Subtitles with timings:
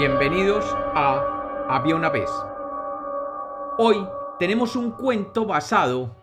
[0.00, 2.30] Bienvenidos a Había una vez.
[3.76, 3.98] Hoy
[4.38, 6.16] tenemos un cuento basado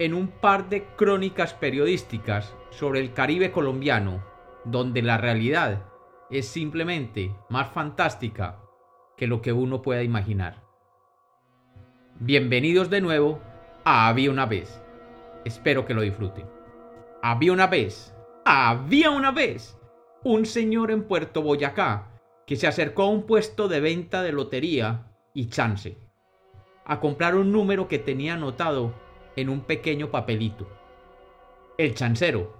[0.00, 4.24] en un par de crónicas periodísticas sobre el Caribe colombiano,
[4.64, 5.84] donde la realidad
[6.30, 8.58] es simplemente más fantástica
[9.16, 10.64] que lo que uno pueda imaginar.
[12.18, 13.38] Bienvenidos de nuevo
[13.84, 14.82] a Había una vez.
[15.44, 16.46] Espero que lo disfruten.
[17.22, 19.78] Había una vez, había una vez,
[20.24, 22.08] un señor en Puerto Boyacá
[22.46, 25.96] que se acercó a un puesto de venta de lotería y chance
[26.84, 28.92] a comprar un número que tenía anotado
[29.36, 30.68] en un pequeño papelito.
[31.78, 32.52] El chancero,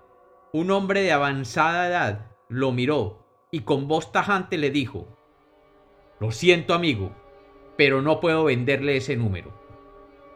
[0.52, 5.08] un hombre de avanzada edad, lo miró y con voz tajante le dijo,
[6.20, 7.12] Lo siento amigo,
[7.76, 9.52] pero no puedo venderle ese número.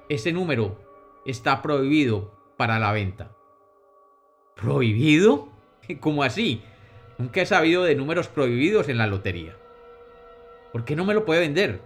[0.08, 0.78] Ese número
[1.24, 3.36] está prohibido para la venta.
[4.54, 5.48] ¿Prohibido?
[6.00, 6.62] ¿Cómo así?
[7.18, 9.56] Nunca he sabido de números prohibidos en la lotería.
[10.72, 11.80] ¿Por qué no me lo puede vender?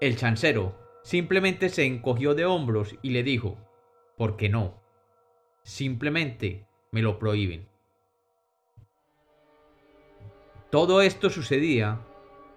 [0.00, 3.58] El chancero simplemente se encogió de hombros y le dijo,
[4.16, 4.80] ¿por qué no?
[5.64, 7.68] Simplemente me lo prohíben.
[10.70, 12.00] Todo esto sucedía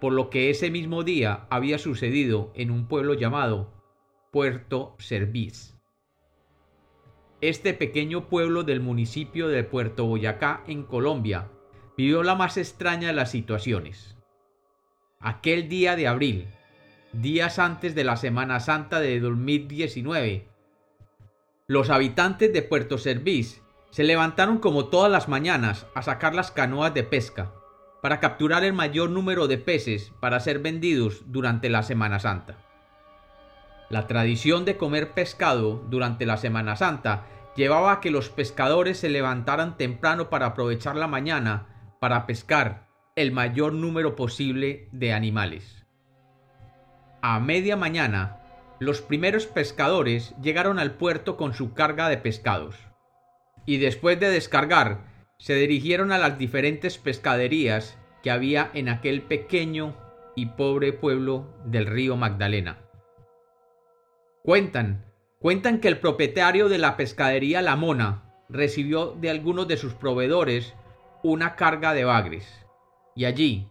[0.00, 3.72] por lo que ese mismo día había sucedido en un pueblo llamado
[4.30, 5.74] Puerto Serviz.
[7.40, 11.50] Este pequeño pueblo del municipio de Puerto Boyacá, en Colombia,
[11.96, 14.16] vivió la más extraña de las situaciones.
[15.18, 16.48] Aquel día de abril,
[17.12, 20.46] días antes de la Semana Santa de 2019,
[21.66, 26.92] los habitantes de Puerto Serviz se levantaron como todas las mañanas a sacar las canoas
[26.92, 27.52] de pesca
[28.02, 32.58] para capturar el mayor número de peces para ser vendidos durante la Semana Santa.
[33.88, 37.24] La tradición de comer pescado durante la Semana Santa
[37.56, 43.32] llevaba a que los pescadores se levantaran temprano para aprovechar la mañana para pescar el
[43.32, 45.86] mayor número posible de animales.
[47.22, 48.42] A media mañana,
[48.78, 52.76] los primeros pescadores llegaron al puerto con su carga de pescados,
[53.64, 55.06] y después de descargar,
[55.38, 59.96] se dirigieron a las diferentes pescaderías que había en aquel pequeño
[60.34, 62.78] y pobre pueblo del río Magdalena.
[64.42, 65.04] Cuentan,
[65.38, 70.74] cuentan que el propietario de la pescadería La Mona recibió de algunos de sus proveedores
[71.22, 72.66] una carga de bagres,
[73.14, 73.68] y allí,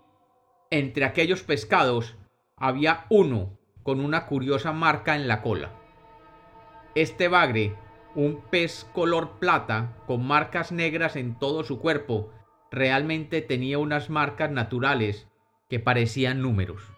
[0.69, 2.16] entre aquellos pescados,
[2.57, 5.72] había uno con una curiosa marca en la cola.
[6.95, 7.75] Este bagre,
[8.16, 12.31] un pez color plata con marcas negras en todo su cuerpo,
[12.72, 15.27] realmente tenía unas marcas naturales
[15.69, 16.91] que parecían números.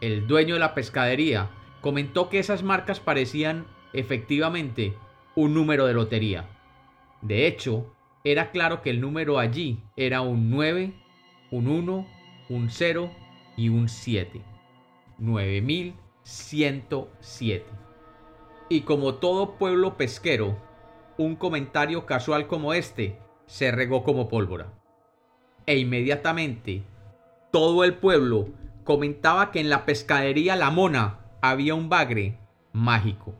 [0.00, 1.50] El dueño de la pescadería
[1.80, 4.94] comentó que esas marcas parecían efectivamente
[5.34, 6.48] un número de lotería.
[7.22, 7.95] De hecho,
[8.26, 10.92] era claro que el número allí era un 9,
[11.52, 12.06] un 1,
[12.48, 13.12] un 0
[13.56, 14.42] y un 7.
[15.18, 17.64] 9107.
[18.68, 20.56] Y como todo pueblo pesquero,
[21.16, 23.16] un comentario casual como este
[23.46, 24.72] se regó como pólvora.
[25.64, 26.82] E inmediatamente
[27.52, 28.48] todo el pueblo
[28.82, 32.40] comentaba que en la pescadería La Mona había un bagre
[32.72, 33.36] mágico.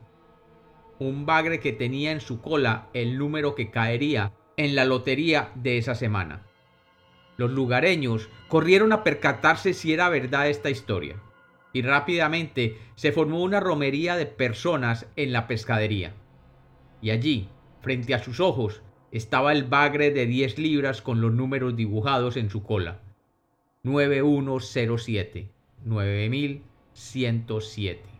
[0.97, 5.77] Un bagre que tenía en su cola el número que caería en la lotería de
[5.77, 6.41] esa semana.
[7.37, 11.21] Los lugareños corrieron a percatarse si era verdad esta historia,
[11.73, 16.15] y rápidamente se formó una romería de personas en la pescadería.
[17.01, 17.49] Y allí,
[17.81, 18.81] frente a sus ojos,
[19.11, 23.01] estaba el bagre de 10 libras con los números dibujados en su cola.
[23.83, 25.51] 9107,
[25.85, 28.16] 9107.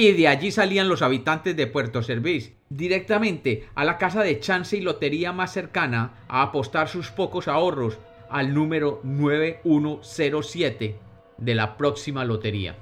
[0.00, 4.74] Y de allí salían los habitantes de Puerto Serviz, directamente a la casa de chance
[4.74, 7.98] y lotería más cercana a apostar sus pocos ahorros
[8.30, 10.96] al número 9107
[11.36, 12.78] de la próxima lotería.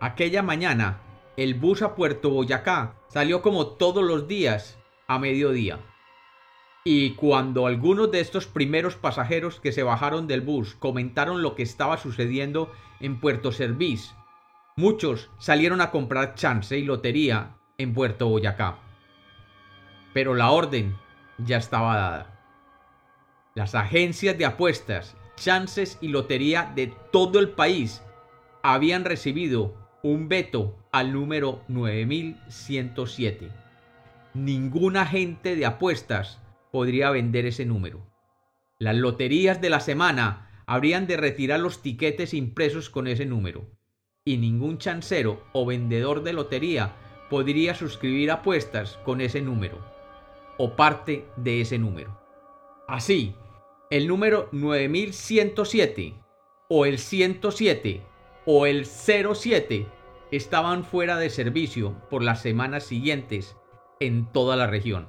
[0.00, 1.00] Aquella mañana,
[1.36, 5.78] el bus a Puerto Boyacá salió como todos los días a mediodía.
[6.82, 11.62] Y cuando algunos de estos primeros pasajeros que se bajaron del bus comentaron lo que
[11.62, 14.12] estaba sucediendo en Puerto Serviz,
[14.78, 18.78] muchos salieron a comprar chance y lotería en Puerto Boyacá.
[20.14, 20.96] Pero la orden
[21.38, 22.40] ya estaba dada.
[23.56, 28.02] Las agencias de apuestas, chances y lotería de todo el país
[28.62, 33.50] habían recibido un veto al número 9107.
[34.34, 36.40] Ningún agente de apuestas
[36.70, 38.06] podría vender ese número.
[38.78, 43.77] Las loterías de la semana habrían de retirar los tiquetes impresos con ese número,
[44.24, 46.96] y ningún chancero o vendedor de lotería
[47.30, 49.78] podría suscribir apuestas con ese número,
[50.58, 52.18] o parte de ese número.
[52.86, 53.34] Así
[53.90, 56.12] el número 9107
[56.68, 58.02] o el 107
[58.44, 59.86] o el 07
[60.30, 63.56] estaban fuera de servicio por las semanas siguientes
[63.98, 65.08] en toda la región.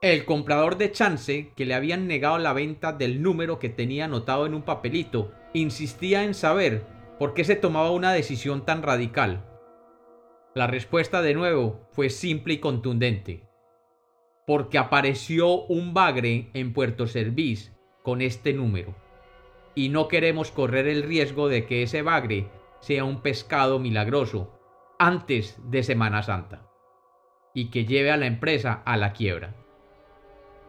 [0.00, 4.46] El comprador de chance, que le habían negado la venta del número que tenía anotado
[4.46, 6.86] en un papelito, insistía en saber
[7.18, 9.44] por qué se tomaba una decisión tan radical.
[10.54, 13.48] La respuesta de nuevo fue simple y contundente.
[14.46, 17.72] Porque apareció un bagre en Puerto Servís
[18.02, 18.94] con este número.
[19.74, 22.48] Y no queremos correr el riesgo de que ese bagre
[22.80, 24.58] sea un pescado milagroso
[24.98, 26.70] antes de Semana Santa
[27.52, 29.54] y que lleve a la empresa a la quiebra.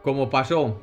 [0.04, 0.82] Como pasó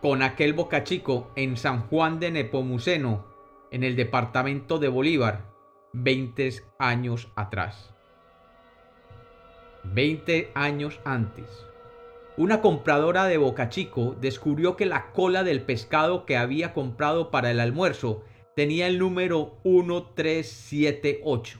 [0.00, 3.31] con aquel bocachico en San Juan de Nepomuceno,
[3.72, 5.50] en el departamento de Bolívar,
[5.94, 7.92] 20 años atrás.
[9.84, 11.66] 20 años antes.
[12.36, 17.58] Una compradora de Bocachico descubrió que la cola del pescado que había comprado para el
[17.60, 18.22] almuerzo
[18.54, 21.58] tenía el número 1378.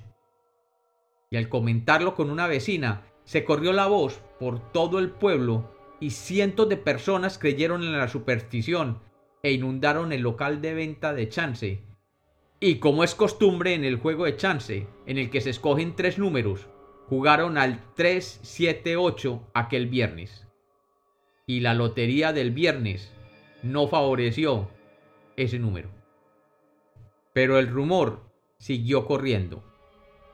[1.30, 6.10] Y al comentarlo con una vecina, se corrió la voz por todo el pueblo y
[6.10, 9.00] cientos de personas creyeron en la superstición
[9.42, 11.91] e inundaron el local de venta de chance.
[12.64, 16.16] Y como es costumbre en el juego de chance, en el que se escogen tres
[16.16, 16.68] números,
[17.08, 20.46] jugaron al 378 aquel viernes.
[21.44, 23.12] Y la lotería del viernes
[23.64, 24.70] no favoreció
[25.36, 25.88] ese número.
[27.32, 28.20] Pero el rumor
[28.58, 29.64] siguió corriendo,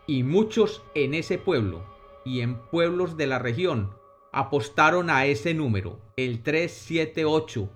[0.07, 1.87] y muchos en ese pueblo
[2.27, 3.97] y en pueblos de la región
[4.33, 7.71] apostaron a ese número, el 378,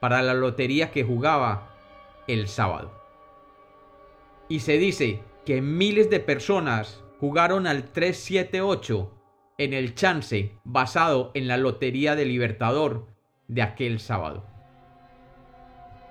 [0.00, 1.76] para la lotería que jugaba
[2.26, 2.97] el sábado.
[4.48, 9.14] Y se dice que miles de personas jugaron al 378
[9.58, 13.06] en el chance basado en la lotería de Libertador
[13.48, 14.58] de aquel sábado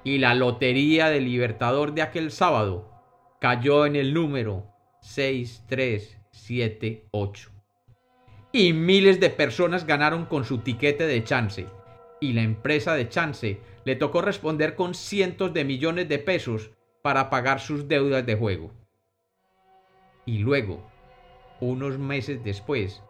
[0.08, 2.90] y la lotería del Libertador de aquel sábado
[3.42, 4.64] cayó en el número
[5.02, 7.52] 6378.
[8.54, 11.66] Y miles de personas ganaron con su tiquete de chance.
[12.22, 16.72] Y la empresa de chance le tocó responder con cientos de millones de pesos
[17.08, 18.70] para pagar sus deudas de juego.
[20.26, 20.84] Y luego,
[21.62, 23.02] unos meses después,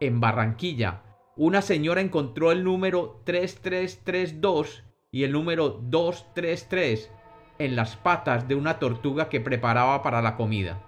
[0.00, 1.02] en Barranquilla,
[1.36, 7.12] una señora encontró el número 3332 y el número 233
[7.60, 10.82] en las patas de una tortuga que preparaba para la comida.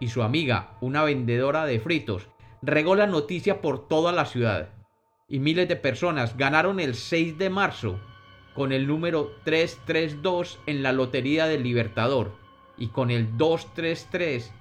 [0.00, 2.26] Y su amiga, una vendedora de fritos,
[2.60, 4.70] regó la noticia por toda la ciudad.
[5.28, 8.00] Y miles de personas ganaron el 6 de marzo
[8.54, 12.32] con el número 332 en la Lotería del Libertador
[12.76, 14.52] y con el 233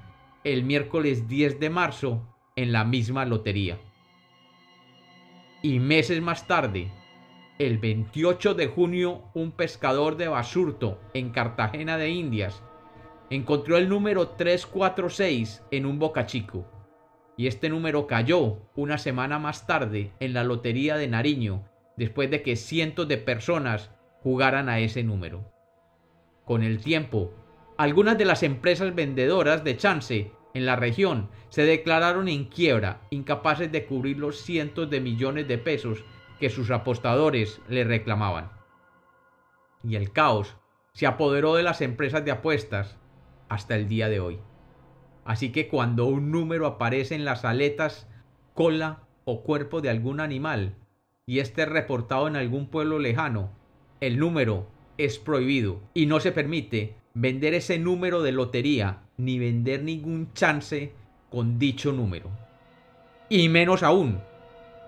[0.44, 2.22] el miércoles 10 de marzo
[2.56, 3.78] en la misma lotería.
[5.62, 6.92] Y meses más tarde,
[7.60, 12.64] el 28 de junio, un pescador de Basurto, en Cartagena de Indias,
[13.30, 16.66] encontró el número 346 en un bocachico.
[17.38, 21.64] Y este número cayó una semana más tarde en la Lotería de Nariño,
[22.02, 23.92] después de que cientos de personas
[24.24, 25.54] jugaran a ese número.
[26.46, 27.32] Con el tiempo,
[27.78, 33.72] algunas de las empresas vendedoras de chance en la región se declararon en quiebra, incapaces
[33.72, 36.04] de cubrir los cientos de millones de pesos
[36.40, 38.52] que sus apostadores le reclamaban.
[39.84, 40.58] Y el caos
[40.94, 42.98] se apoderó de las empresas de apuestas
[43.48, 44.40] hasta el día de hoy.
[45.24, 48.08] Así que cuando un número aparece en las aletas,
[48.56, 50.81] cola o cuerpo de algún animal
[51.32, 53.52] y esté reportado en algún pueblo lejano,
[54.02, 59.82] el número es prohibido y no se permite vender ese número de lotería ni vender
[59.82, 60.92] ningún chance
[61.30, 62.30] con dicho número.
[63.30, 64.20] Y menos aún,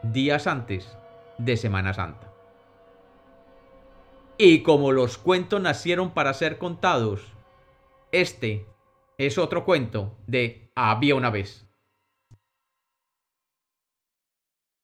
[0.01, 0.97] días antes
[1.37, 2.29] de Semana Santa.
[4.37, 7.21] Y como los cuentos nacieron para ser contados,
[8.11, 8.65] este
[9.17, 11.65] es otro cuento de Había una vez.